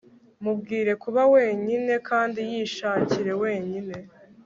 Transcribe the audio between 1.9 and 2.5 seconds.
kandi